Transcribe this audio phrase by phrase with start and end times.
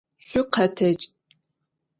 [0.29, 1.01] Şükhetec!